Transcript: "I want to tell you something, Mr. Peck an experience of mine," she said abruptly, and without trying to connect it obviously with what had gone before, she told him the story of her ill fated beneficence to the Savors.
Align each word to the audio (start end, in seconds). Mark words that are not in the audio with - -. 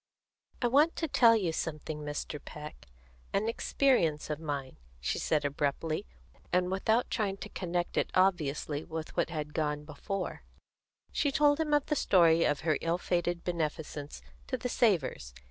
"I 0.63 0.67
want 0.67 0.95
to 0.95 1.07
tell 1.07 1.35
you 1.35 1.53
something, 1.53 1.99
Mr. 1.99 2.43
Peck 2.43 2.87
an 3.33 3.47
experience 3.47 4.31
of 4.31 4.39
mine," 4.39 4.77
she 4.99 5.19
said 5.19 5.45
abruptly, 5.45 6.07
and 6.51 6.71
without 6.71 7.11
trying 7.11 7.37
to 7.37 7.49
connect 7.49 7.97
it 7.97 8.09
obviously 8.15 8.83
with 8.83 9.15
what 9.15 9.29
had 9.29 9.53
gone 9.53 9.83
before, 9.85 10.41
she 11.11 11.31
told 11.31 11.59
him 11.59 11.69
the 11.69 11.95
story 11.95 12.45
of 12.45 12.61
her 12.61 12.79
ill 12.81 12.97
fated 12.97 13.43
beneficence 13.43 14.23
to 14.47 14.57
the 14.57 14.69
Savors. 14.69 15.35